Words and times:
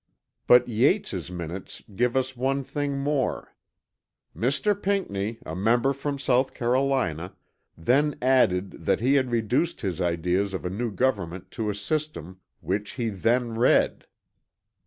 But 0.47 0.67
Yates's 0.67 1.29
Minutes 1.29 1.83
give 1.95 2.17
us 2.17 2.35
one 2.35 2.63
thing 2.63 2.97
more: 2.97 3.53
"Mr. 4.35 4.73
Pinckney, 4.73 5.37
a 5.45 5.55
member 5.55 5.93
from 5.93 6.17
South 6.17 6.55
Carolina, 6.55 7.35
then 7.77 8.15
added 8.19 8.85
that 8.87 8.99
he 8.99 9.13
had 9.13 9.29
reduced 9.29 9.81
his 9.81 10.01
ideas 10.01 10.55
of 10.55 10.65
a 10.65 10.71
new 10.71 10.89
government 10.91 11.51
to 11.51 11.69
a 11.69 11.75
system, 11.75 12.39
which 12.61 12.93
he 12.93 13.09
then 13.09 13.53
read." 13.55 14.07